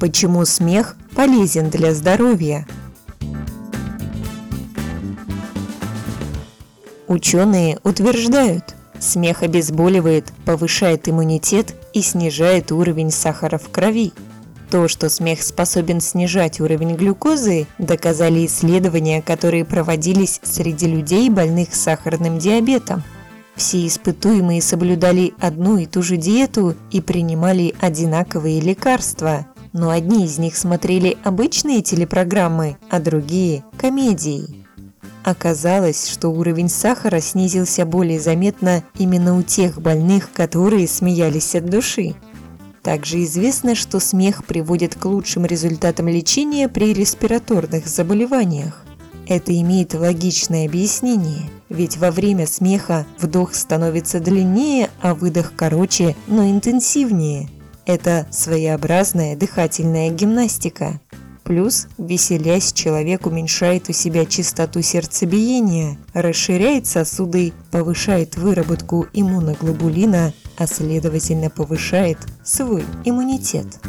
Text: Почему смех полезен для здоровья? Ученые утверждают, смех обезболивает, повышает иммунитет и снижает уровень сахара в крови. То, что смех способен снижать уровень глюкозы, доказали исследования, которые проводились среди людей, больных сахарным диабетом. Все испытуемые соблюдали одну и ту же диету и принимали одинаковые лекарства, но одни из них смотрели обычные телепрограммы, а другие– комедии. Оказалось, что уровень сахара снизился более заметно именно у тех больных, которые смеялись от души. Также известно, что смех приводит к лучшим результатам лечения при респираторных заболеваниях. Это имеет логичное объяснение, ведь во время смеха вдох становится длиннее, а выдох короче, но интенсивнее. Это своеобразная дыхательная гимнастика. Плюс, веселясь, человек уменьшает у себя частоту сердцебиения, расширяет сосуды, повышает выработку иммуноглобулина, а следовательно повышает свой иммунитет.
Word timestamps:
Почему 0.00 0.44
смех 0.44 0.96
полезен 1.16 1.70
для 1.70 1.92
здоровья? 1.92 2.68
Ученые 7.08 7.80
утверждают, 7.82 8.76
смех 9.00 9.42
обезболивает, 9.42 10.32
повышает 10.44 11.08
иммунитет 11.08 11.74
и 11.94 12.02
снижает 12.02 12.70
уровень 12.70 13.10
сахара 13.10 13.58
в 13.58 13.70
крови. 13.70 14.12
То, 14.70 14.86
что 14.86 15.08
смех 15.08 15.42
способен 15.42 16.00
снижать 16.00 16.60
уровень 16.60 16.94
глюкозы, 16.94 17.66
доказали 17.78 18.46
исследования, 18.46 19.20
которые 19.20 19.64
проводились 19.64 20.40
среди 20.44 20.86
людей, 20.86 21.28
больных 21.28 21.74
сахарным 21.74 22.38
диабетом. 22.38 23.02
Все 23.56 23.84
испытуемые 23.84 24.62
соблюдали 24.62 25.34
одну 25.40 25.78
и 25.78 25.86
ту 25.86 26.02
же 26.02 26.16
диету 26.16 26.76
и 26.92 27.00
принимали 27.00 27.74
одинаковые 27.80 28.60
лекарства, 28.60 29.46
но 29.78 29.90
одни 29.90 30.24
из 30.24 30.38
них 30.38 30.56
смотрели 30.56 31.16
обычные 31.22 31.82
телепрограммы, 31.82 32.76
а 32.90 32.98
другие– 32.98 33.64
комедии. 33.78 34.66
Оказалось, 35.22 36.08
что 36.08 36.30
уровень 36.30 36.68
сахара 36.68 37.20
снизился 37.20 37.86
более 37.86 38.18
заметно 38.18 38.82
именно 38.98 39.38
у 39.38 39.42
тех 39.42 39.80
больных, 39.80 40.32
которые 40.32 40.88
смеялись 40.88 41.54
от 41.54 41.66
души. 41.70 42.16
Также 42.82 43.22
известно, 43.22 43.74
что 43.74 44.00
смех 44.00 44.44
приводит 44.44 44.96
к 44.96 45.04
лучшим 45.04 45.46
результатам 45.46 46.08
лечения 46.08 46.68
при 46.68 46.92
респираторных 46.92 47.86
заболеваниях. 47.86 48.84
Это 49.28 49.58
имеет 49.60 49.94
логичное 49.94 50.66
объяснение, 50.66 51.50
ведь 51.68 51.98
во 51.98 52.10
время 52.10 52.46
смеха 52.46 53.06
вдох 53.20 53.54
становится 53.54 54.18
длиннее, 54.18 54.90
а 55.00 55.14
выдох 55.14 55.52
короче, 55.54 56.16
но 56.26 56.50
интенсивнее. 56.50 57.48
Это 57.88 58.26
своеобразная 58.30 59.34
дыхательная 59.34 60.10
гимнастика. 60.10 61.00
Плюс, 61.42 61.86
веселясь, 61.96 62.74
человек 62.74 63.24
уменьшает 63.24 63.88
у 63.88 63.94
себя 63.94 64.26
частоту 64.26 64.82
сердцебиения, 64.82 65.96
расширяет 66.12 66.86
сосуды, 66.86 67.54
повышает 67.70 68.36
выработку 68.36 69.06
иммуноглобулина, 69.14 70.34
а 70.58 70.66
следовательно 70.66 71.48
повышает 71.48 72.18
свой 72.44 72.84
иммунитет. 73.06 73.80